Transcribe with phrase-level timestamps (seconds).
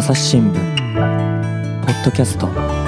[0.00, 0.54] 朝日新聞
[1.84, 2.79] ポッドキャスト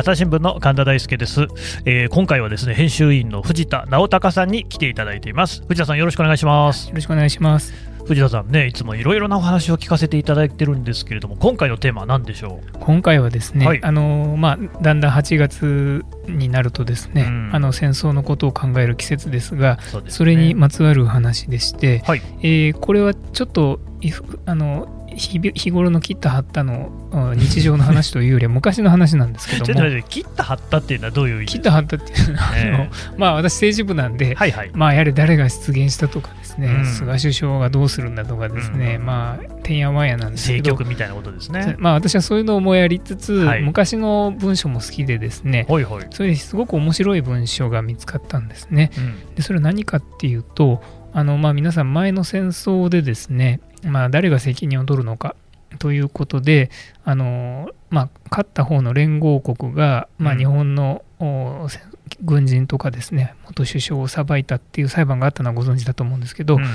[0.00, 1.42] 朝日新聞の神田大輔です、
[1.84, 5.62] えー今回はですね編集員の藤田直隆さんに来ていただいています。
[5.68, 6.88] 藤田さんよろしくお願いします。
[6.88, 7.74] よろしくお願いします。
[8.06, 13.84] 藤田さんねいつもいろいろなお話を聞かせていただいてるんですけれども今回のテーマは何でしょ今回はですね、はい。
[13.84, 17.50] あのまあ、だんだん8月になるとですね、うん。
[17.52, 20.10] あの戦争のことを考える季節ですが、うそね。
[20.10, 22.22] それにまつわる話でして、はい。
[22.40, 31.46] えーこれはちょっといふあの日頃の切った貼ったのあ日常の話というよりは 昔の話なんですけどちょっとも待って切った貼ったっていうのはどういう意味？
[31.46, 34.70] 切った貼ったっていうのは、えまあ私政治部なんで、はいはい。
[34.72, 36.86] まあやはり誰が出現したとかですね、うん。
[36.86, 41.76] 菅首相がどうするんだとかですね、うんまあてんやわんやなんですけ政ど局みたいなことですね。
[41.78, 43.62] まあ私はそういうのもやりつつ、はい。
[43.62, 48.90] 昔の文章も好きでですねほいほい、それですごく面白い文章が見つかったんですね。
[48.96, 49.34] うん。
[49.34, 50.82] でそれは何かっていうと
[51.12, 55.34] あの、まあ、皆さん前の戦争でですね、まあ、誰が責任を取るのか
[55.78, 56.70] ということで
[57.04, 60.38] あの、まあ、勝った方の連合国が、まあ、うん。
[60.38, 61.80] 日本の、おせ
[62.22, 66.68] 軍人とかですね元首相を裁いたっていう裁判があったのはご存知だと思うんですけど、うんうん。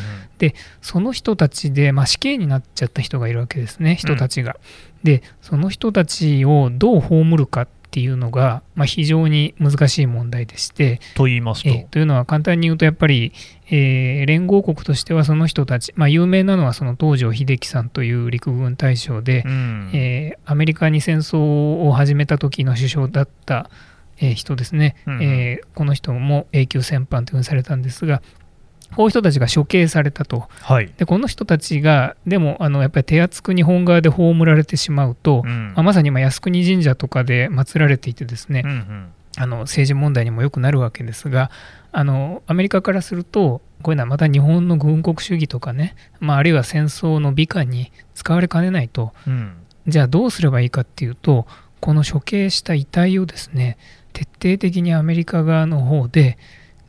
[0.81, 4.57] その人たちで、まあ、死刑になっちゃった人がいるわけですね、人たちが。
[5.03, 13.31] で、その人たちをどう葬るかっていうのが、まあ、非常に難しい問題でして、と言いますと、えーというのは簡単に言うと、やっぱり、
[13.69, 19.91] えー連合国としてはその人たち、まあ、有名なのはその東條英機さんという陸軍大将で、うん。
[19.93, 23.69] えーアメリカに戦争を始めた時の首相だった、
[24.19, 25.23] えー人ですね、うんうん。
[25.23, 28.21] えーこの人も永久戦犯というふうにされたんですが、
[28.95, 30.47] こういう人たちが処刑されたと。
[30.61, 35.73] はい、でこの人たちがでもあのやっぱり手厚く日本側で葬られてしまうと、うん。
[35.75, 39.07] まあまさに今靖国神社とかで祀られていてですね、うんうん
[39.37, 41.51] あの政治問題にもよくなるわけですが
[41.91, 49.13] あのアメリカからするとこういうのはまた日本の軍国主義とかね、まあ、あるいは戦争の美化に使われかねないと。
[49.27, 49.53] うん。
[49.87, 51.45] じゃあどうすればいいかっていうと
[51.79, 53.77] この処刑した遺体をですね
[54.13, 56.37] 徹底的にアメリカ側の方で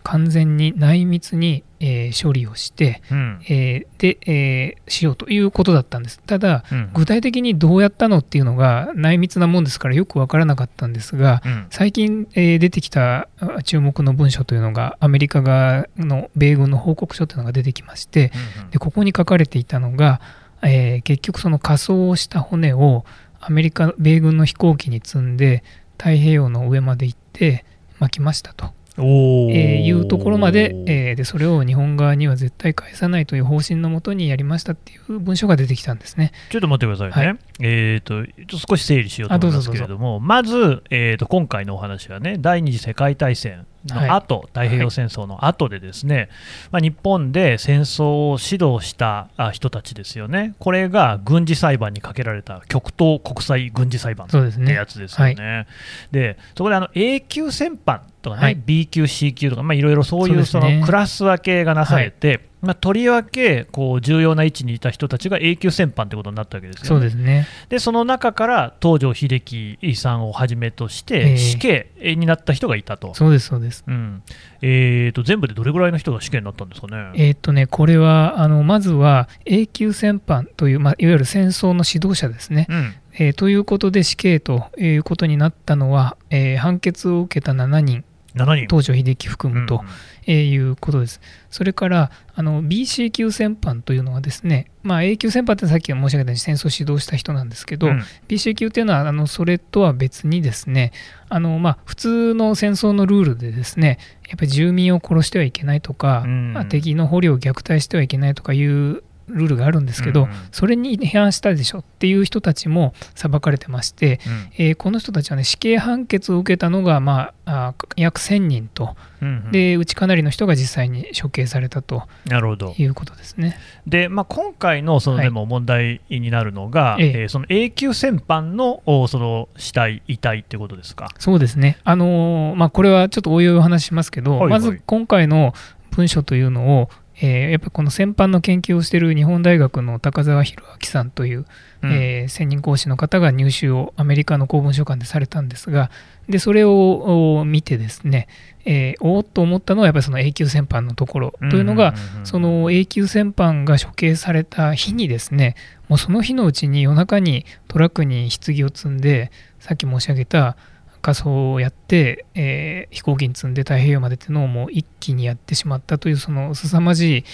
[0.07, 6.21] 完全に内密に、えー処理をして、うんえーで、えーしようということだったんです。
[6.25, 18.31] ただ、うん具体的にどうやったのっていうのが内密なもんですからよくわからなかったんですが、うん最近、えー出てきたあ注目の文書というのが、アメリカ側の米軍の報告書というのが出てきまして、
[18.63, 20.21] うんでここに書かれていたのが、
[20.63, 23.05] えー結局、その仮装をした骨を
[23.41, 25.65] アメリカ、米軍の飛行機に積んで、
[25.99, 27.65] 太平洋の上まで行って
[27.99, 28.71] 巻きましたと。
[28.99, 36.33] えーいうところまで,、えーでそれを日本側には絶対返さないという方針のもとにやりましたっていう文書が出てきたんですね。
[36.51, 37.29] ちょっと待ってくださいね。
[37.29, 38.25] はいえっ、と、
[38.69, 46.29] 少し整理しようと思いますけれども、まず、えー、と今回のお話はね、第二次世界大戦の後、太平洋戦争の後でですね、
[46.71, 55.67] まあ、日本で戦争を指導したあ人たちですよね、これが軍事裁判にかけられた極東国際軍事裁判ってそうですねやつですよね。
[56.11, 66.89] で、そこであの A 級戦犯とかね、はい B 級、C 級とか、まあ、いろいろそういうそのクラス分けがなされて、まあ、とりわけこう重要な位置にいた人たちが A 級戦犯ってことになったわけですよね。
[66.89, 67.47] そうですね。
[67.69, 73.85] でその中から東條英機さんをはじめとしええて死刑になった人がいたと,、そうです、そうです。
[73.87, 74.23] うん
[74.63, 77.13] えー、と全部でどれぐらいの人が死刑になったんですかね？
[77.15, 82.67] えーっとね、これは、あのまずは永久戦犯という、まあ、いわゆる戦争の指導者ですね。
[82.69, 88.05] うんえーということで死刑ということになったのは、えー判決を受けた7人、7人
[88.45, 89.81] 東條英機含むと、うん
[90.27, 91.21] えーいうことです。
[91.51, 98.03] それからあの BC 級戦犯というのはですね、まあ、A 級戦犯ってさっき申し上げたように戦争を指導した人なんですけど、うん。
[98.29, 100.93] BC 級っていうのはあのそれとは別にですね
[101.29, 103.99] あの、まあ、普通の戦争のルールでですね
[104.29, 106.53] やっぱり住民を殺してはいけないとか、うん。
[106.53, 110.31] まあ敵の捕虜を虐待してはいけないとかいうルールがあるんですけど、うん。
[110.53, 114.65] それに違反したでしょっていう人たちも裁かれてまして、うん。
[114.65, 118.97] えーこの人たちはね死刑判決を受けたのが、まあ、あ約1000人と。
[119.21, 119.53] うんうん。
[119.53, 122.05] でうちかなりの人が実際に処刑されたと。
[122.27, 122.75] なるほど。
[122.79, 123.59] いうことですね。
[123.87, 125.27] で、まあ、今回のそのはい。
[125.27, 127.13] でも問題になるのが、ええ。
[127.23, 131.09] えーその A 級戦犯のおその死体、遺体ってことですか？
[131.19, 131.79] そうですね。
[131.85, 134.51] あのーまあ、これはちょっとおいおいお話ししますけど、はいはい。
[134.51, 135.53] まず今回の
[135.91, 141.47] 文書というのを、えーやっぱりこの戦犯の研究をしている日本大学の高澤弘明さんという、
[141.83, 141.93] うん。
[141.93, 145.91] えー専任講師の方が入手をアメリカの公文書館でされたんですが、
[146.29, 148.29] でそれをお見てですね、
[148.65, 151.35] えーおーっと思ったのはやっぱりその永久戦犯のところ。
[151.51, 155.55] というのが、その永久戦犯が処刑された日にですね、
[155.89, 159.31] もうその日のうちに夜中にトラックに棺を積んで、
[159.61, 160.57] さっき申し上げた
[161.07, 167.25] 仮装をやって、えー飛行機に積んで太平洋までっていうのをもう一気にやってしまったという、その凄まじい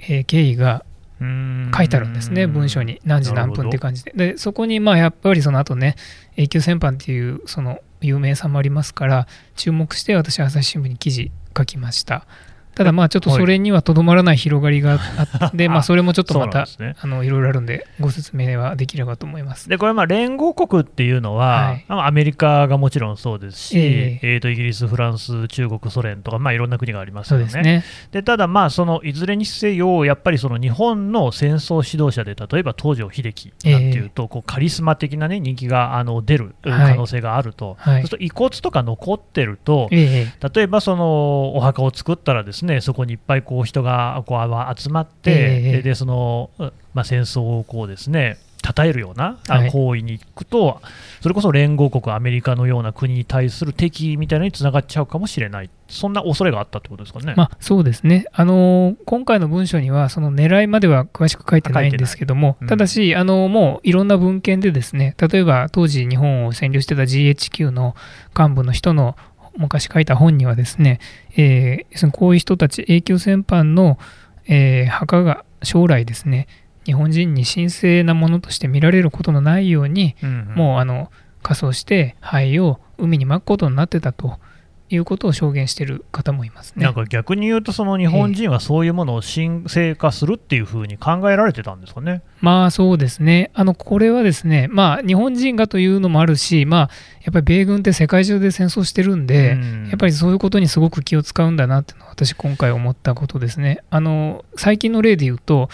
[0.00, 0.84] えー経緯が
[1.20, 4.12] 書いてあるんですね、文書に、何時何分って感じで。
[4.16, 5.94] で、そこにまあやっぱりその後ね、
[6.36, 12.26] 永久戦犯っていうその有名さもありますから、注目して私、朝日新聞に記事書きました。
[12.74, 19.68] ただまあちょっとそれにはとどまらない広がりがあって、 まあそれもちょっとまた、ね、あのいろいろあるんで、ご説明はできればと思います。
[19.68, 24.36] でこれ、連合国っていうのは、はい、アメリカがもちろんそうですし、えー、え。
[24.36, 27.82] ーとイギリス、フランス、中国、ソ連とか、まあ、いろんな国がありますよね。
[28.10, 46.50] で、ね、ただ、まあそのいずれにせよ、やっぱりその日本の戦争指導者で、例えば東條英機なんていうと、えー、こうカリスマ的な、ね、人気があの出る可能性があると、はい、そうすると遺骨とか残ってると、えー、例えばそのお墓を作ったらですね、そこにいっぱいこう人がこう集まって、えー、でその、
[46.92, 49.38] まあ、戦争をこうですね称えるような
[49.70, 50.78] 行為に行くと、はい、
[51.20, 67.94] それこそ連合国、アメリカのような国に対する敵みたいなのにつながっちゃうかもしれない、そんな恐れがあったってことですかね、まあ、そうですね、あの今回の文書には、その狙いまでは詳しく書いてないんですけども、うん、ただし、あのもういろんな文献で、ですね例えば当時、日本を占領してた GHQ の
[68.36, 69.16] 幹部の人の
[69.56, 71.00] 昔書いた本にはですね、
[71.36, 73.98] えー、こういう人たち永久戦犯の、
[74.46, 76.48] えー、墓が将来ですね
[76.84, 81.10] 日本人に神聖なものとして見られることのないように、うんうん、もうあの
[81.42, 84.38] 仮装して灰を海にまくことになってたと
[84.94, 92.22] いうことを証言している方もいますねなんか逆に言うと、その日本人はそういうものを神聖化するっていうふうに考えられてたんですかね。
[92.40, 96.90] まあそうですね、あのこれはですね、まあ、日本人がというのもあるし、まあ、
[97.22, 103.82] やっぱり米軍って世界中で戦争してるんで、うん、やっぱりそういうことにすごく気を使うんだなっていうのは、私、今回思ったことですね。
[103.90, 105.68] あの最近の例で言うと、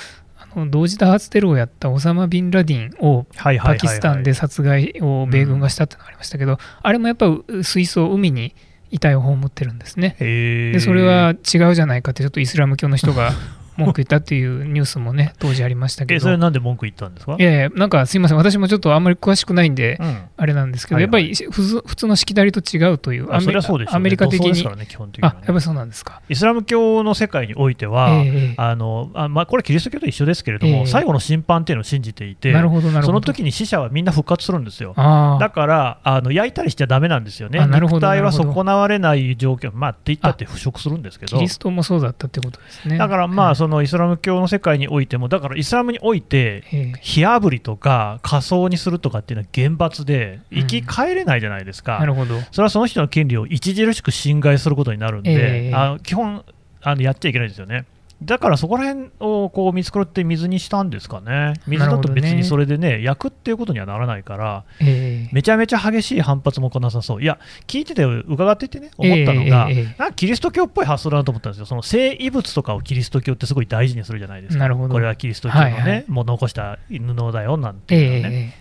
[0.71, 8.55] 同時多発テロをやったオサマ・ビンラディンをパキスタンで殺害を米軍がしたってのがありましたけど、あれもやっぱり水槽、海に
[8.91, 10.17] 遺体を葬ってるんですね。
[10.19, 13.33] でそれは違うじゃないかってちょっとイスラム教の人が
[13.85, 16.21] 文句言ったっていうニュースもね、 当時ありましたけど。
[16.21, 17.37] それなんで文句言ったんですか？
[17.39, 23.53] いやいや、なんかすみません、私もちょっとあんまり詳しくないんで、うん、あれなんですけど、はいはい、やっぱり普通のしきたりと違うという、アメ
[23.89, 24.53] アメリカ的に。
[24.53, 24.87] ね、
[25.23, 26.21] あ、やっぱりそうなんですか。
[26.29, 34.95] イスラム教の世界においては、えー、あのあまあ、これ、キリスト教と一緒ですけれども、えー、最後の審判っていうのを信じていて、なるほどその時に死者はみんな復活するんですよ。
[34.97, 37.61] だからあの、焼いたりしちゃだめなんですよね。
[37.67, 41.37] 肉体は損なわれない状況、まあ、って言ったって腐食するんですけど。
[41.37, 42.99] キリストもそうだったってことですね。
[42.99, 46.65] だからまあ、そのイスラム教の世界においても、だからイスラムにおいて、
[47.01, 52.41] 火あぶりとか仮装にするとかっていうのは厳罰で、生き返れないじゃないですか、うん、なるほど。
[52.51, 56.45] それはその人の権利を著しく侵害することになるんで、えー、あの基本
[56.83, 57.85] あの、やっちゃいけないですよね。
[58.23, 78.55] だからそこら辺をこう見繕って水にしたんですかね、水だと別にそれでね、ね焼くっていうことにはならないから、えー、めちゃめちゃ激しい反発も来なさそう、いや、聞いてて、伺っててね、思ったのが、えーえー、キリスト教っぽい発想だなと思ったんですよ、その聖遺物とかをキリスト教ってすごい大事にするじゃないですか、これはキリスト教のね、はいはい、もう残した布だよなんていうのね。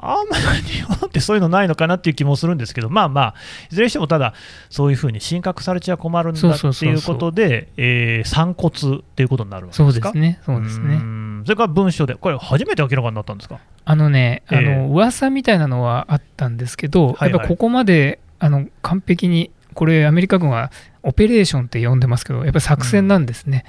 [0.00, 3.34] あんまり日本ってそういうのないのかなっていう気もするんですけど、まあまあ、
[3.70, 4.34] いずれにしてもただ、
[4.70, 10.10] そういうふうに神格されちゃ困るんだっていうことで、散骨っていうことになるわけですか？
[10.10, 11.00] そうですね、そうですね。
[11.44, 13.60] それから文書で、これ、初めて明らかになったんですか？
[13.84, 20.70] あのね、あの噂みたいなのはあったんですけど、やっぱここまであの完璧に、これ、アメリカ軍は
[21.02, 23.64] オペレーションって呼んでますけど、やっぱり作戦なんですね。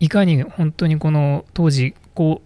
[0.00, 1.94] いかに本当にこの当時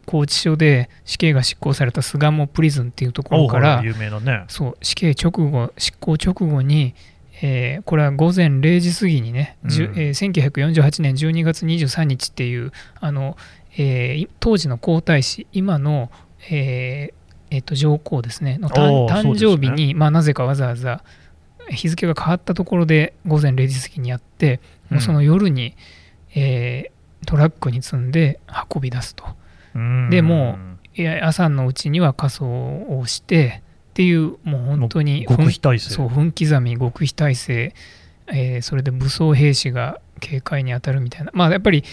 [0.06, 6.94] 拘置所で死刑が執行された巣鴨プリズンっていうところから、ね、そう死刑直後執行直後に、
[7.42, 13.36] えー、これは午前0時過ぎにね、うん、えー、1948年12月23日っていうあの、
[13.76, 16.10] えー、当時の皇太子今の、
[16.50, 17.14] えー
[17.50, 21.02] えー、と上皇ですねの誕生日に、ね、まあ、なぜかわざわざ
[21.70, 25.74] 日付が変わったところで午前0時過ぎにやって、もうその夜に、
[26.34, 28.38] えー、トラックに積んで
[28.72, 29.24] 運び出すと。
[30.10, 30.58] でも
[31.22, 35.90] 朝のうちには仮装をしてっていうもう本当に極秘体制。
[35.90, 37.74] そう分刻み極秘体制、
[38.26, 41.30] えー、それで武装兵士が警戒に当たるみたいな。
[41.34, 41.84] まあやっぱり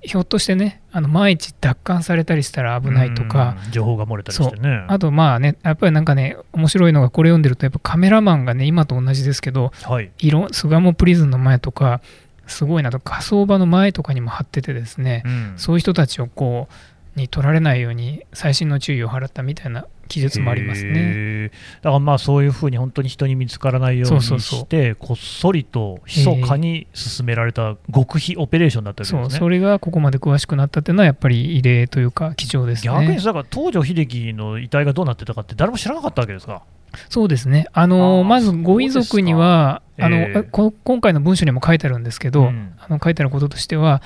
[0.00, 3.56] ひょっとしてねあの万一奪還されたりしたら危ないとか。
[3.72, 4.84] 情報が漏れたりしてね。
[4.86, 10.10] あとまあねやっぱりなんかね面白いのがこれ読んでるとやっぱカメラマンがね今と同じですけど、はい、
[10.52, 12.00] 巣鴨プリズンの前とか
[12.46, 13.00] すごいなと。
[13.00, 16.74] 火葬場の前とかにも貼っててですね、うん、そういう人たちをこう
[17.18, 21.50] に取られないように細心の注意を払ったみたいな記述もありますね。
[21.82, 32.92] だからまあそういうふうに本当に人に見つからないようにしてこっそりと密かに進められた極秘オペレーションだったわけですね、そうそれがここまで詳しくなったっていうのはやっぱり異例というか貴重ですね。
[32.92, 36.62] 逆にだから東條英機の遺体がどうなってたかって誰も知らなかったわけですか？
[37.10, 37.66] そうですね。
[37.74, 44.00] あのまずご遺族にはあの、えー、今回の文書にも書いてあるんですけど、うん、あの書いてあることとしては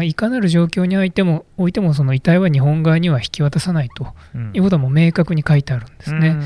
[0.00, 4.06] いかなる状況においてもおいてもその遺体は日本側には引き渡さないと。
[4.54, 6.36] いうことはもう明確に書いてあるんですね。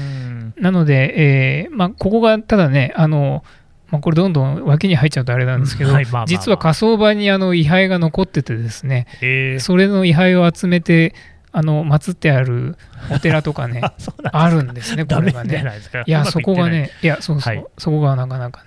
[0.57, 3.45] なので、えーまあ、ここがただねあの
[3.89, 5.93] まあ、これどんどん脇に入っちゃうとあれなんですけど、
[6.27, 11.15] 実は火葬場にあの位牌が残っててですね、えー、それの位牌を集めて
[11.53, 12.77] あの祀ってある
[13.11, 13.81] お寺とかね
[14.33, 15.65] あるんですねこれがね。
[16.07, 18.66] いやそこがねいやそうそう、はい、そこがなかなかね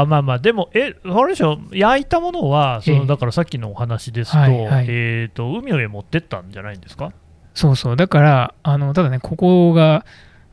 [0.00, 7.12] あまあまあでも、え、あれでしょ、焼いたものは、そのだからさっきのお話ですと、はいはい、えーと、海の上持ってったんじゃないんですか？
[7.54, 10.04] そうそう、だから、あのただね、ここが、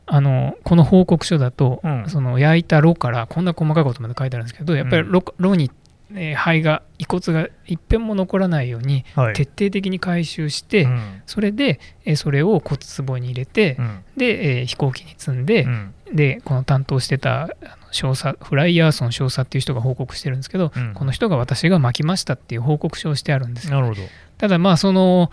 [0.06, 5.70] あのこの報告書だと、うん、その焼いた炉からこんな細かいことまで書いてあるんですけどやっぱり炉,、炉に、
[6.14, 17.52] え肺が遺骨が一片も残らないように徹底的に回収して、はい、それで、えそれを骨壺に入れて、うん、で、え飛行機に積んで、うん、でこの担当してたあの
[17.94, 24.02] 少佐フライヤーソン少佐っていう人が報告してるんですけど、この人が私が巻きましたっていう報告書をしてあるんですなるほど。
[24.38, 25.30] ただまあその、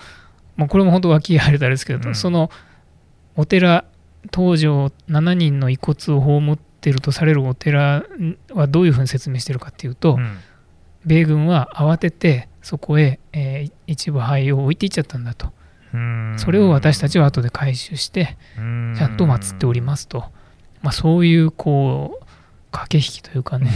[0.56, 2.52] まあ、これも本当脇入れたらですけど、その
[3.36, 3.86] お寺
[4.34, 8.06] 東条7人の遺骨を葬ってるとされるお寺
[8.54, 10.38] はどういうふうに説明してるかっていうと、うん、
[11.06, 15.52] 米軍は慌ててそこへ、えー、一部灰を置いていっちゃったんだと。
[16.38, 20.24] それを私たちは後で回収してちゃんと祀っておりますと、
[20.82, 22.26] まあ、そういうこう
[22.72, 23.70] 駆け引きというかね、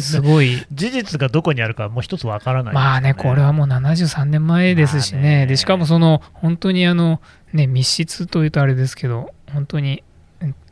[0.00, 0.64] すごい。
[0.70, 5.46] 事実がどこにあるか、もう一つわからない、ね、まあね、これはもう73年前ですしね、ね。
[5.46, 7.20] でしかもその本当にあの、
[7.52, 10.02] ね、密室というとあれですけど、本当に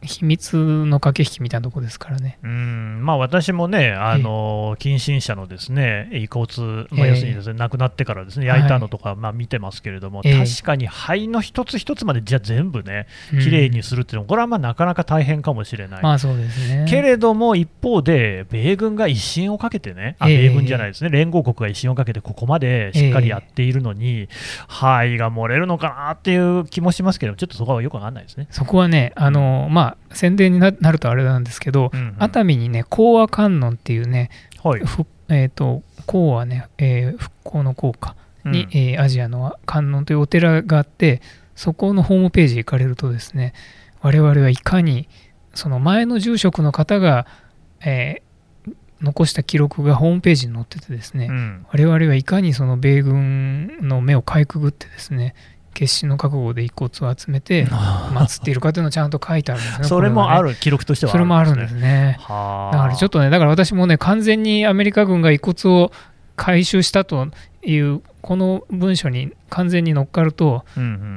[0.05, 2.39] 秘密の駆け引きみたいなとこですからね。
[2.43, 3.05] うん。
[3.05, 13.07] まあ、私もね、あの近親者のですね遺骨、まあ、要するにです、ね、亡くなってからですね焼いたのとか、まあ、見てますけれども、確かに肺の一つ一つまでじゃ全部ね、
[13.43, 16.03] きれいにするっていうのは、これはまあなかなか大変かもしれない。
[16.03, 24.29] まあそうですね、けれども、一方で、米軍が一心をかけてね、あ米軍じゃないですね、連合国が一心をかけて、ここまでしっかりやっているのに、
[24.69, 28.47] 肺が漏れるのかなっていう気もしますけど、ちょっとそこはよくわかんないですね。
[28.51, 34.31] そこはね、あのまあ宣伝になるとあれなんですけど、うんうん、熱海にね講和観音っていうね、
[34.63, 34.83] はい、
[35.29, 41.23] えーと、講和ね、えー、復興の効果に、うん、えー、アジアの観音というお寺があって
[41.57, 43.55] そこのホームページ行かれるとですね
[44.01, 45.09] 我々はいかに
[45.55, 47.27] その前の住職の方が、
[47.81, 55.35] えー、残した記録がホームページに載っててですね、うん、我々はいかにその米軍の目をかいくぐってですね
[55.75, 59.85] 決死の覚悟で遺骨を集めて祀っているかというのをちゃんと書いてあるんですね。
[59.89, 62.17] それもある、ね、記録としては、ね、それもあるんですね。
[62.21, 65.93] だからちょっとね、だから私もね、完全にアメリカ軍が遺骨を
[66.37, 67.29] 回収したと
[67.63, 70.65] いうこの文書に完全に乗っかると、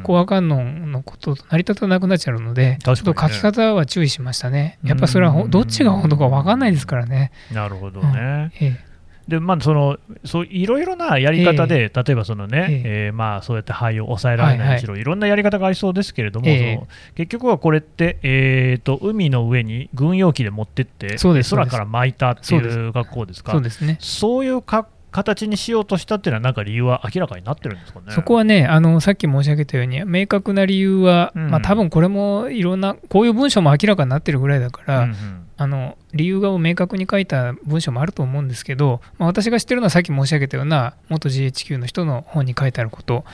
[0.03, 4.77] コア観音のことと成り立たなくなっちゃうので、ちょっと書き方は注意しましたね。
[4.83, 7.31] やっぱそれはどっちが本当か分かんないですからね。
[7.53, 8.51] なるほどね。
[8.61, 8.86] うんええ
[9.27, 23.83] でまあ、そのそういろいろなやり方で、えー、例えばそのね、えー、えー、まあ、そうやって肺を抑えられないにしろ、はいはい、いろんなやり方がありそうですけれども、えー、結局はこれって、えーと、海の上に軍用機で持ってって、空から巻いたっていう学校ですか、そうです。
[23.85, 28.11] ね、そういう格形にしようとしたっていうのは、なんか理由は明らかになってるんですかね？
[28.11, 43.25] そこはね、あのさっき申し上げたように、明確な理由は、うん、まあ多分これもいろんな、こういう文章も明らかになってるぐらいだから、うんうん、あの理由を明確に書いた文章もあると思うんですけど、まあ、私が知ってるのはさっき申し上げたような、元 GHQ の人の本に書いてあること。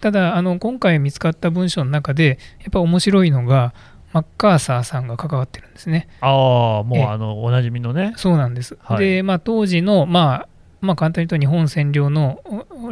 [0.00, 3.72] ただあの、今回見つかった文章の中で、やっぱ面白いのが、
[4.12, 6.08] マッカーサーさんが関わってるんですね。
[6.20, 8.12] ああ、もうあのおなじみのね。
[8.16, 8.76] そうなんです。
[8.82, 10.48] はい、で、まあ、当時の、まあ、
[10.82, 12.42] まあ、簡単に言うと日本占領の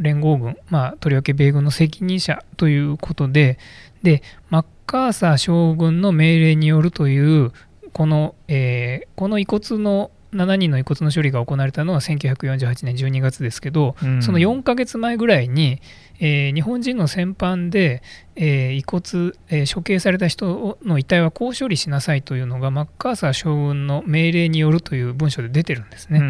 [0.00, 3.58] 連合軍、まあ、とりわけ米軍の責任者ということで
[4.04, 7.52] でマッカーサー将軍の命令によるという
[7.92, 15.80] この,、えー、この遺骨の7人の遺骨の処理が行われたのは1948年12月ですけど、うん、その4ヶ月前ぐらいに、
[16.20, 18.02] えー、日本人の戦犯で、
[18.36, 26.22] えー、遺骨、えー、処刑された人の遺体はこう処理しなさいというのがマッカーサー将軍の命令によるという文書で出てるんですね。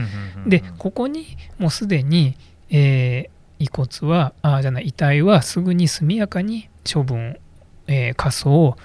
[0.46, 2.36] でここにもうすでに、
[2.70, 7.38] え遺骨はあじゃない遺体はすぐに速やかに処分、
[7.86, 8.78] え火葬を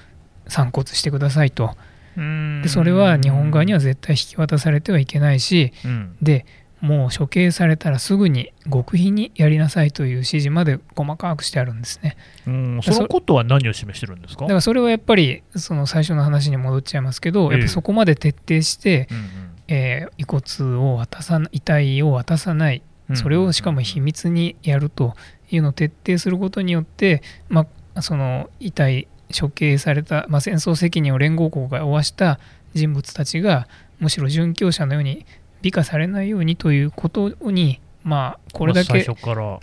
[0.48, 1.76] 散骨してくださいと。
[2.16, 6.46] でそれは日本側には絶対引き渡されてはいけないし、うん、で
[6.82, 12.16] もう処刑されたらすぐに極秘にやりなさいという指示まで細かくしてあるんですね。
[12.46, 12.80] うん。
[12.84, 14.42] そのことは何を示してるんですか？
[14.42, 19.24] だからそれはやっぱりその最初の話に戻っちゃいますけど、やっぱそこまで徹底して、うんうん、
[19.68, 25.16] えー、遺骨を渡さ遺体を渡さないそれをしかも秘密にやると
[25.50, 29.08] いうのを徹底することによって、まあ、その遺体
[29.38, 32.40] 処刑された、まあ、戦争責任を連合国が負わした
[32.74, 33.68] 人物たちが
[34.00, 35.26] むしろ殉教者のように
[35.62, 39.04] 美化されないようにということにまあ、これだけ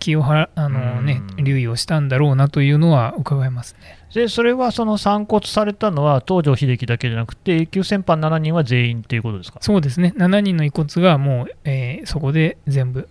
[0.01, 9.59] 気をはあの、ね、留意をしたんだろうなというのは伺いますねでそれはその散骨されたのは東条英機だけじゃなくて、永久戦犯7人は全員ということですか？
[9.63, 13.09] そうですね、7人の遺骨がもう、えー、そこで全部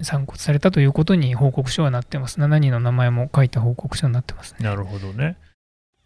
[0.00, 2.38] 散骨されたということに報告書はなってます。
[2.38, 4.64] 7人の名前も書いた報告書になってますね。
[4.64, 5.36] なるほどね。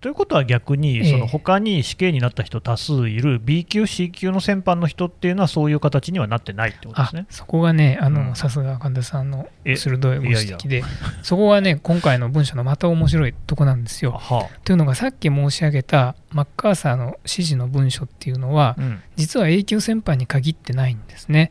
[0.00, 7.26] ということは逆に、その他に死刑になった人多数いる B 級、C 級の戦犯の人っていうのは、そういう形にはなってないってことですね。
[7.28, 7.98] そこがね、
[8.34, 10.82] さすが神田さんの鋭いご指摘で、
[11.22, 14.20] そこがね、今回の文書のまた面白いとこなんですよ。
[14.64, 21.50] というのが、さっき申し上げたマッカーサーの指示の文書っていうのは、うん、実は永久戦犯に限ってないんですね。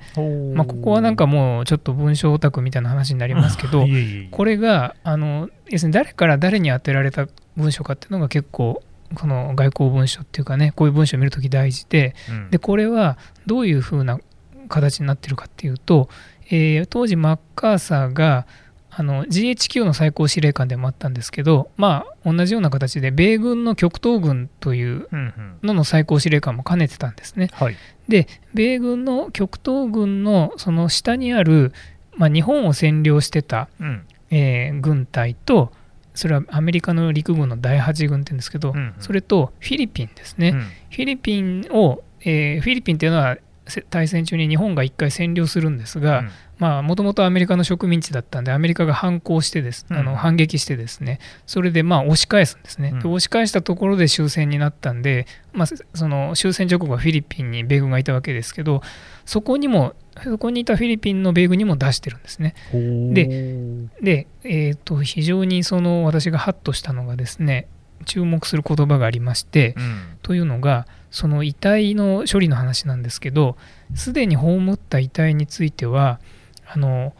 [0.55, 3.85] まあ、ここはなんかもうちょっと文章オタクみたいな話になりますけど、
[4.31, 8.81] これがあの要するに誰から誰に当てられた文書かっていうのが結構
[9.15, 14.19] この外交文書っていうかねこういう文書を見るとき大事でうん、でこれはどういうふうな
[14.69, 16.09] 形になってるかっていうと、
[16.49, 18.45] えー、当時マッカーサーが
[18.91, 25.07] あの GHQ の最高司令官でもあったんですけど、まあ、同じような形で米軍の極東軍という
[25.63, 27.49] のの最高司令官も兼ねてたんですね。
[27.53, 27.75] はい、
[28.07, 31.71] で米軍の極東軍のその下にある、
[32.15, 35.71] まあ、日本を占領してた、うん、えー、軍隊と
[36.15, 43.37] それはアメリカの陸軍の第8軍って言うんですけど、うんうん、それとフィリピンですね、うん、フィリピンを、えー、フィリピンっていうのは
[43.89, 46.23] 大戦中に日本が1回占領するんですが、
[46.59, 58.81] もともとアメリカの植民地だったんで、アメリカが反抗してです、あの反撃してですね、それでまあ押し返すんですね、で押し返したところで終戦になったんで、まあ、その終戦直後はフィリピンに米軍がいたわけですけど、
[59.25, 62.55] そこにも、そこにいたフィリピンの米軍にも出してるんですね。
[62.73, 67.67] で、でえーと、非常にその私がハッとしたのがですね、
[68.05, 73.57] 注目する言葉がありまして、うん、というのが、その遺体の処理の話なんですけど
[73.95, 76.19] すでに葬った遺体については
[76.71, 77.13] あの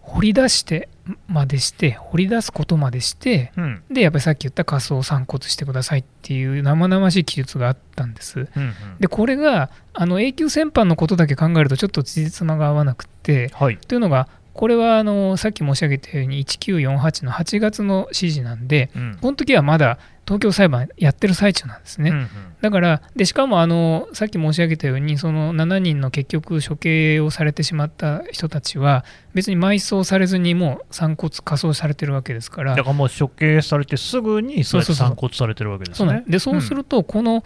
[0.00, 0.88] 掘り出して
[1.28, 19.98] までして掘り出すことまでして、うん、でやっぱりさっき言った仮想散骨してくださいっていう生々しい記述があったんです、うんうん、でこれがあの永久戦犯のことだけ考えるとちょっとつじつまが合わなくて、はい、というのがこれはあのさっき申し上げたように1948の8月の指示なんで、うん、この時はまだ
[20.30, 22.10] 東京裁判やってる最中なんですね。
[22.10, 22.28] うんうん、
[22.60, 32.76] だからで、しかもあのさっき申し上げたように、その7人の結局、処刑をされてしまった人たちは、別に埋葬されずに、もう散骨、火葬されてるわけですから。
[32.76, 36.22] だからもう処刑されてすぐに、そう散骨されてるわけですね。
[36.28, 37.42] でそうすると、この、うん、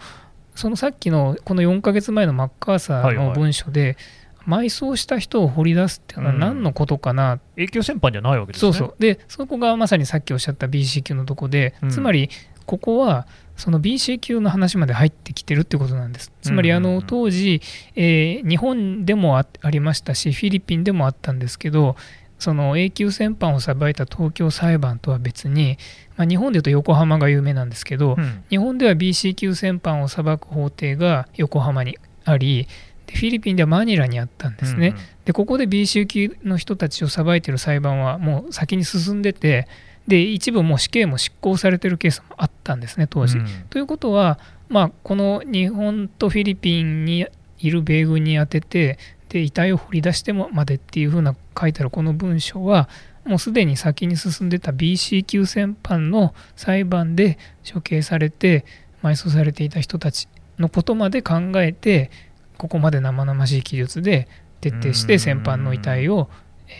[0.53, 3.97] そのさっきのこの4か月前のマッカーサーの文書で、はいはい。
[4.45, 8.73] 埋葬した人を掘り出すっていうのは何のことかな、うん、永久戦犯じゃないわけですね。
[8.73, 8.95] そうそう。
[8.99, 12.29] でそこがまさにさっきおっしゃった BC 級のとこで、うん、つまり
[12.65, 16.31] ここはその BC 級の話まで入ってきてるってことなんです。
[16.41, 17.61] つまりあの当時、
[17.95, 21.95] えー、日本でもありましたし、フィリピンでもあったんですけど、
[22.37, 25.77] その永久戦犯を裁いた東京裁判とは別に、
[26.17, 32.67] まあ、日本でいうと横浜が有名なんですけど、うん、日本では BC 級戦犯を裁く法廷が横浜にあり、
[33.07, 34.89] フィリピンではマニラにあったんですね。
[34.89, 39.67] うんうん、でここで BC 級の人たちを裁いている裁判はもう先に進んでて、
[40.07, 43.37] で一部もう死刑も執行されてるケースもあったんですね、当時。
[43.37, 44.39] うん、ということは、
[44.69, 47.27] まあ、この日本とフィリピンに
[47.59, 52.87] いる米軍に当てて、で遺体を掘り出してもまでっていうふうな書いてあるこの文書は、
[53.25, 57.39] もうすでに先に進んでた BC 級戦犯の裁判で
[57.71, 58.65] 処刑されて
[59.01, 60.27] 埋葬されていた人たち
[60.59, 62.11] のことまで考えて、
[62.57, 64.27] ここまで生々しい記述で
[64.61, 66.29] 徹底して戦犯の遺体を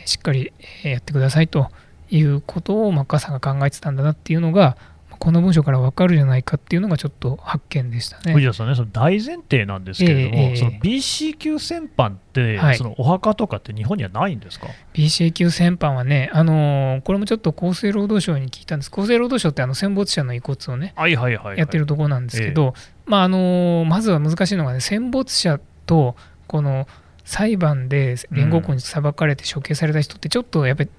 [0.06, 1.70] しっかりやってくださいと
[2.10, 4.78] いうことをマッカーサーが考えてたんだなっていうのが
[5.18, 8.34] この文章から分かるじゃないかっていうのがちょっと発見でしたね。
[8.34, 26.16] 藤田さんね、その大前提なんですけれども、えー、その BC 級戦犯って、はい、そのお墓とかって日本にはないんですか？BC 級戦犯はね、あのー、これもちょっと厚生労働省に聞いたんです、厚生労働省ってあの戦没者の遺骨をね、はいはいはい、はい、やってるところなんですけど、えー、まああのー、まずは難しいのがね、戦没者と
[26.48, 26.88] この
[27.24, 30.90] 裁判で連合国に裁かれて処刑された人ってちょっとやっぱり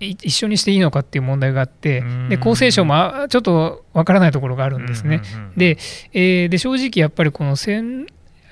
[0.00, 5.22] 一緒にしていいのかっていう問題があって、で厚生省もちょっとわからないところがあるんですね。
[5.56, 5.78] で,、
[6.12, 7.56] えー、で正直やっぱりこの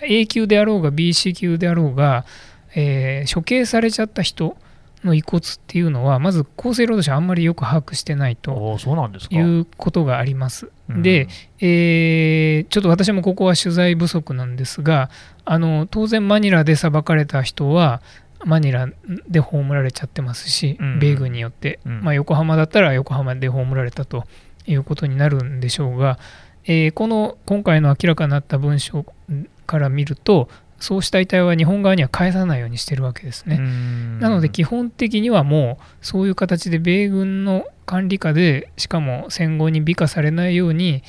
[0.03, 2.25] A 級であろうが BC 級であろうが、
[2.75, 4.57] えー、処刑されちゃった人
[5.05, 8.79] の遺骨っていうのは、まず厚生労働省あんまりよく把握してないと
[9.31, 10.71] いうことがあります。
[10.89, 11.29] で、
[11.61, 15.11] えー、ちょっと私もここは取材不足なんですが、
[15.45, 18.01] あの当然マニラで裁かれた人は、
[18.45, 18.89] マニラ
[19.29, 24.25] で葬られちゃってますし、うん、米軍によって、うん、まあ、横浜だったら横浜で葬られたと
[24.67, 26.19] いうことになるんでしょうが、
[26.65, 29.05] えー、この今回の明らかになった文書
[29.67, 30.49] から見ると、
[30.81, 33.59] そうした遺体は日本側には返さないようにしてるわけですね。
[34.21, 41.03] なので基本的にはもうそういう形で米軍の管理下でしかも戦後に美化されないように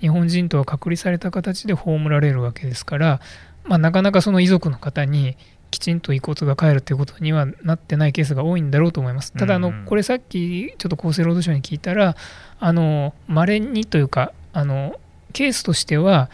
[0.00, 3.20] 日本人とは隔離された形で葬られるわけですから、
[3.64, 5.36] まあ、なかなかその遺族の方に
[5.72, 9.32] きちんと遺骨が帰るということにはなってないケースが多いんだろうと思います。
[9.32, 12.14] ただあの、これさっきちょっと厚生労働省に聞いたら、
[13.26, 15.00] まれにというかあの、
[15.32, 16.30] ケースとしては、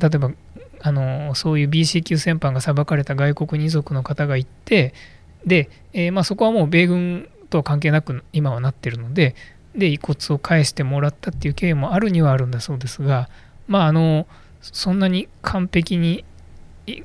[0.00, 0.32] 例えば
[0.80, 4.94] あのそういう BC 級戦犯が裁かれた外国二族の方がいて、
[5.44, 9.34] で、えー、まあ、そこはもう米軍とは関係なく今はなってるので、
[9.74, 13.28] で遺骨を返してもらったっていう経緯もあるにはあるんだそうですが、
[13.66, 14.26] まあ、あの
[14.60, 16.24] そんなに完璧に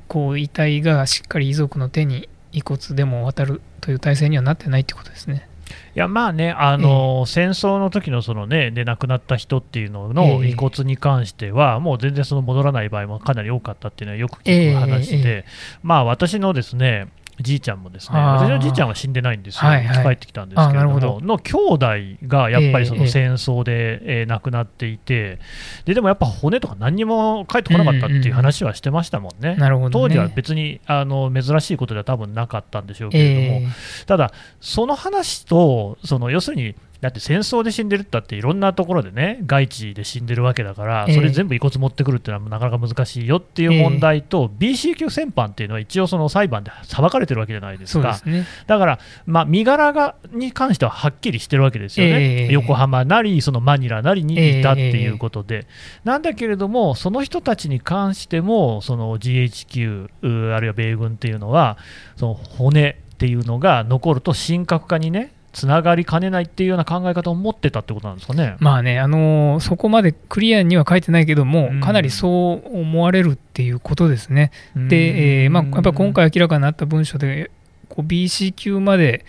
[0.08, 5.48] こう遺体がしっかり遺族の手に遺骨でも渡るという体制にはなってないということですね。
[5.94, 15.44] いやまあね、あの、えー、戦争の時のそのね、で亡くなった人っていうのの遺骨に関しては、えー、もう全然その戻らない場合もかなり多かったっていうのはよく聞く話で、えー、
[15.82, 17.08] まあ私のですね、
[17.40, 21.20] じいちゃんもですね、私のじいちゃんは死んでないんですよ、はいはい、帰ってきたんですけれども、ど。
[21.20, 21.86] の兄弟
[22.26, 25.38] がやっぱりその戦争で、えー、亡くなっていて
[25.84, 29.82] で、でもやっぱ骨とか何にも帰ってこなかったっていう話はしてましたもんね、うん。
[29.84, 55.64] うん、当時は別にあの珍しいことでは多分なかったんでしょうけれども、えー、ただ、その話と、その要するに、だって戦争で死んでるったっていろんなところでね外地で死んでるわけだからそれ全部遺骨持ってくるっていうのはなかなか難しいよっていう問題と、えー、BC 級戦犯っていうのは一応その裁判で裁かれてるわけじゃないですか、ね、だから、まあ、身柄がに関してははっきりしてるわけですよね、えー、横浜なりそのマニラなりにいたっていうことで、えー、
[56.06, 61.76] なんだけれどもその人たちに関してもその GHQ あるいは米軍っていうのは
[62.16, 68.56] その骨っていうのが残ると神格化にねつながりかねないっていうような考え方を持ってたってことなんですかね。
[68.58, 74.50] まあね、あのー、そこまでクリアには書いてないけども、かなりそう思われるっていうことですね。
[74.74, 77.50] で、えー、まあ、やっぱ今回明らかになった文書で、
[77.88, 79.24] こう BC 級まで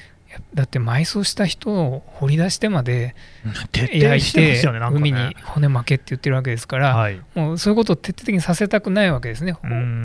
[0.53, 3.15] だって埋葬した人を掘り出してまで
[3.73, 4.61] 焼いて、
[4.91, 9.53] 海に骨負けって言ってるわけですから、もうそういうことを徹底的にさせたくないわけですね、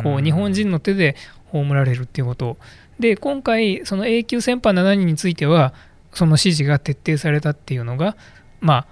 [0.03, 2.57] こう日本人の手で葬られるっていうことを。
[2.99, 5.73] で今回、その永久戦犯7人については、
[6.13, 8.17] その指示が徹底されたっていうのが、
[8.61, 8.87] まあ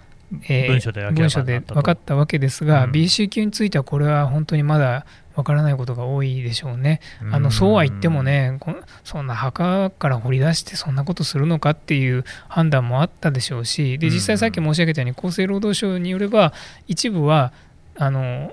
[0.48, 7.00] えー、文書で文書で分かったわけですが、うん、BC 級についてはこれは本当にまだ分からないことが多いでしょうね。
[7.32, 8.58] あのそうは言ってもね、
[9.04, 16.52] そんな墓から掘り出してそんなことするのかっていう判断もあったでしょうし、で実際さっき申し上げたように厚生労働省によれば、
[16.88, 17.52] 一部は
[17.96, 18.52] あの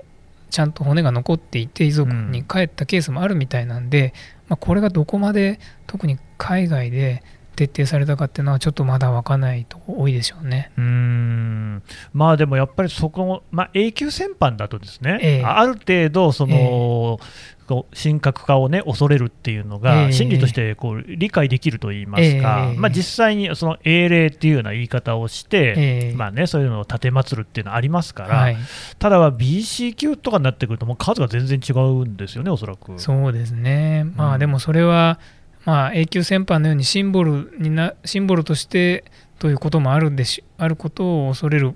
[0.50, 4.14] ちゃんと骨が残っていて遺族に帰ったケースもあるみたいなんで、
[4.48, 7.24] まあ、これがどこまで特に海外で
[7.56, 10.70] 徹底されたかっていうのは、ちょっとまだ分かんないとこ多いでしょうね。
[10.76, 11.82] うん。
[12.12, 17.18] まあでもやっぱりそこ、まあ、永久戦犯だとですね、えー、ある程度その、
[17.66, 28.56] えー、神格化を、ね、恐れるっていうのが、心理としてこう理解できるといいますか、えー、まあ、実際にその英霊っていうような言い方をして、まあね、そういうのを立てまつるっていうのはありますから、はい、
[28.98, 32.98] ただは BC 級とかになってくると、もう数が全然違うんですよね、おそらく。
[32.98, 35.18] そうですね、まあ、でもそれは、
[35.66, 39.04] まあ、永久戦犯のようにシンボルになシンボルとして
[39.40, 41.74] ということもあるでしあることを恐れる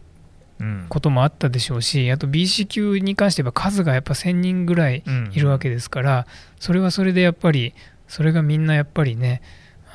[0.89, 6.25] こともあったでしょうし、うん、あと BC 級に関しては数がやっぱ1000人ぐらいいるわけですから、うん、
[6.61, 7.75] それはそれでやっぱり
[8.07, 9.43] それがみんなやっぱりね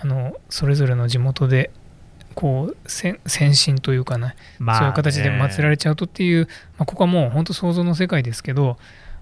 [0.02, 1.72] あのそれぞれの地元で
[2.34, 3.20] こう先
[3.56, 8.78] 進というかな、まあ、そういう形で祀られちゃうとっていう、まあ、ここはもう本当想像の世界ですけど、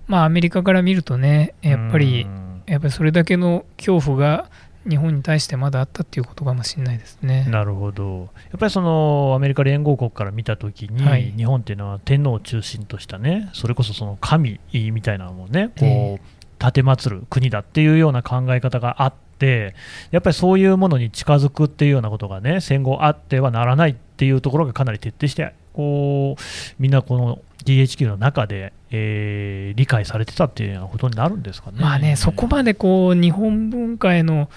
[0.07, 2.25] まあ、アメリカから見るとねやっぱり、
[2.65, 4.49] やっぱりそれだけの恐怖が
[4.87, 7.45] 日本に対してまだあったっていうことかもしれないですね。
[7.49, 8.29] なるほど。
[8.51, 19.75] やっぱりそのアメリカ連合国から見たときに、はい、日本っていうのは天皇を中心としたね、それこそその神みたいなのもね、こう、立てまつる国だっていうような考え方があって、
[20.11, 26.41] やっぱりそういうものに近づくっていうようなことがね、戦後あってはならないっていうところがかなり徹底して、こう、
[26.79, 31.77] みんなこの DHQ の中で、えー、理解されてたっていうようなことになるんですかね。
[31.79, 34.49] まあね、そこまでこう日本文化への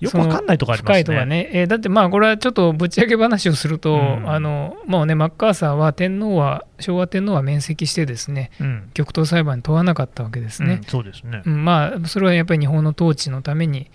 [0.00, 0.94] よくわかんないとこありますね。
[0.94, 10.74] 深いとかね、えー、だってまあこれはちょっとぶち上げ話をすると、うん、あのもうねマッカーサーは天皇は昭和天皇は免責してですね、うん、極東裁判に問わなかったわけですね。
[10.74, 11.42] うん、そうですね。
[11.44, 13.90] まあそれはやっぱり日本の統治のために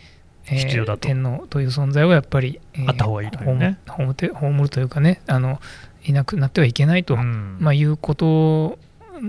[0.50, 3.78] えー、天皇という存在はやっぱり、えー、あった方がいいというね。
[3.86, 5.62] 葬るというかねあの
[6.04, 8.80] いなくなってはいけないと、うん、まあ、いうこと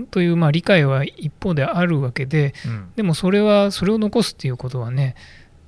[0.09, 5.15] というまあ理解は一方であるわけで、うん、でもそれはそれを残すっていうことはね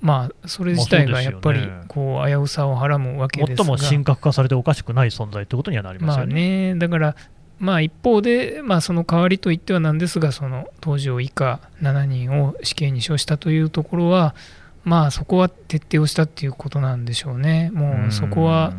[0.01, 6.34] まあそれ自体がやっぱりこう危うさをはらむわけですが、最も神格化されておかしくない存在ということにはなりますよね。
[6.34, 7.15] まあねだから
[7.60, 14.36] まあ、一方で、まあ、その代わりといってはなんですがその東条以下7人を死刑に処したというところは、
[14.84, 17.71] まあ、そこは徹底をしたっていうことなんでしょうね。
[17.73, 18.73] もうそこは、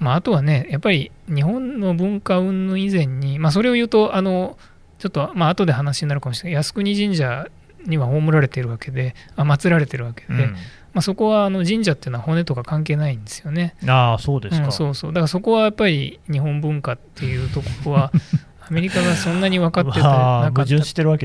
[0.00, 4.58] まあ、あとはねやっぱり日本の文化云々以前に、まあ、それを言うとあの
[4.98, 7.46] ちょっと、まあ後で話になるかもしれない靖国神社
[7.86, 10.58] には葬られているわけであ祀られてるわけで、うん、ま
[10.94, 13.74] あ、そこはあの神社っていうのは骨とか関係ないんですよね。
[13.86, 15.12] ああそうですか、うん、そうそう。
[15.12, 18.12] だからそこはやっぱり日本文化っていうところは
[18.68, 20.66] アメリカがそんなに分かっててなかっ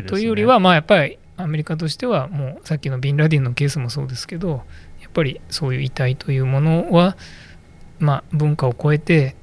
[0.03, 0.09] た。
[0.09, 4.63] というよりはまあやっぱりアメリカとしてはもうさっきのビンラディンのケースもそうですけど
[5.01, 7.17] やっぱりそういう遺体というものは、
[7.99, 9.35] まあ、文化を超えて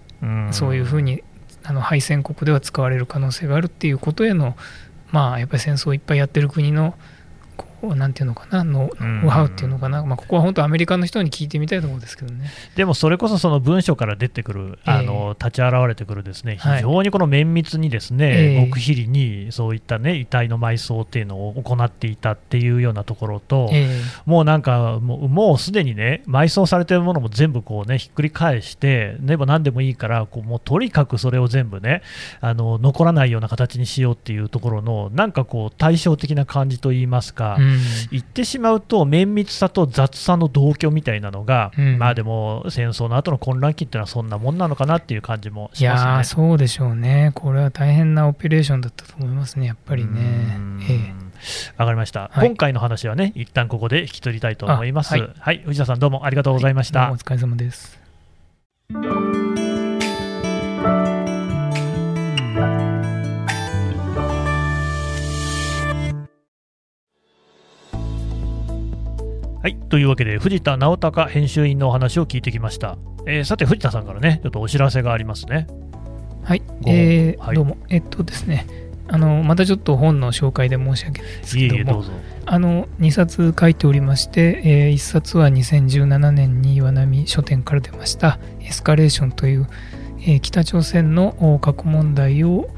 [0.52, 1.22] そういうふうに
[1.64, 4.56] あの敗戦国では使われる可能性があるっていうことへの
[5.12, 6.94] まあやっぱり戦争をいっぱいやってる国の
[7.94, 8.90] なんていうのかな、ノ
[9.24, 23.70] ウハウっていうのかな、まあ、ここは本当、アメリカの人に聞いてみたいところですけどねでもそれこそその文書から出てくる、あの立ち現れてくる、ですね非常にこの綿密に、ですね、極秘裏にそういった、ね、遺体の埋葬っていうのを行っていたっていうようなところと、
[24.24, 32.02] もうなんか、もうもうすでにね、埋葬されてるものも全部こう、ね、ひっくり返して、でも何でもいいから、こうもうとにかくそれを全部ね
[32.40, 37.56] あの、残らないような形にしようっていうところの、なんかこう、対照的な感じといいますか。
[37.58, 37.69] うん
[38.10, 46.10] 言ってしまうと綿密さと雑さの同居みたいなのが、うん、まあでも戦争の後の混乱期っていうのはそんなもんなのかなっていう感じもしますね。
[46.12, 47.32] いやそうでしょうね。
[47.34, 49.66] これは大変なオペレーションだったと思いますね。
[49.66, 50.56] やっぱりね。
[50.88, 51.30] ええ
[51.76, 55.12] わかりました、はい、今回の話はね、一旦ここで引き取りたいと思います。
[55.12, 57.00] はい、はい、藤田さん、どうもありがとうございました。
[57.00, 57.98] はい、お疲れ様です。
[69.62, 69.76] はい。
[69.76, 72.96] というわけで、藤田直隆編集員のお話を聞いてきました。
[73.26, 75.66] えー、さて、藤田さんからね、ちょっとお知らせがありますね。
[76.42, 76.62] はい。
[76.86, 77.76] えー、はい、どうも。
[77.90, 78.66] えっとですね、
[79.06, 82.10] あの、またちょっと本の紹介で申し訳ないですけども、いえいえどうぞ
[82.46, 89.68] あの、2冊書いておりまして、えー、1冊は2017年に岩波書店から出ました、エスカレーションという、
[90.22, 92.70] えー、北朝鮮の核問題を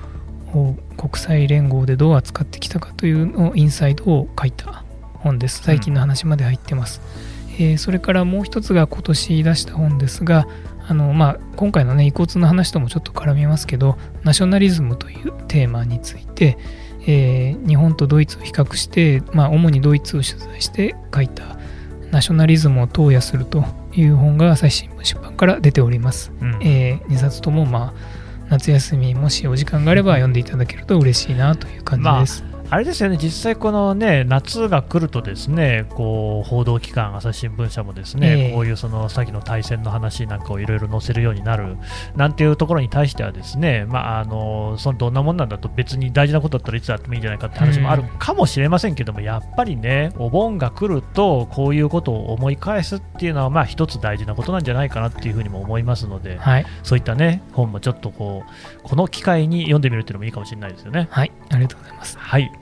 [0.96, 4.81] 国際連合でどう扱ってきたかというのインサイドを書いた
[5.22, 5.62] 本です。
[5.62, 7.00] 最近の話まで入ってます。
[7.46, 10.46] うん、えー、それからもう一つが今年出した本ですが、
[10.86, 16.58] あのまあ、今回のね遺骨の話ともちょっと絡みますけどナショナリズムというテーマについて、
[17.06, 21.56] えー、日本とドイツを比較して、まあ、主にドイツを取材して書いた
[22.10, 26.32] 「ナショナリズムを投野する」という本が朝日新聞出版から出ております。
[26.40, 32.42] うん、えー、2冊とも、まあ、夏休みもしお時間があれば読んでいただけると嬉しいなという感じです。
[32.42, 41.76] まああれですよね、実際、このね夏が来ると、ですねこう報道機関、朝日新聞社もですね、えー、こういうその先の対戦の話なんかをいろいろ載せるようになる
[42.16, 61.08] なんていうところに対しては、ですね、まあ、あのそのどんなもんなんだと、別に大事なことだったらいつだってもいいんじゃないかって話もあるかもしれませんけども、やっぱりね、お盆が来ると、こういうことを思い返すっていうのは、まあ、一つ大事なことなんじゃないかなっていうふうにも思いますので、はい、そういったね本もちょっとこうこの機会に読んでみるっていうのもいいかもしれないですよね。
[61.10, 62.18] はいありがとうございます。
[62.18, 62.61] はい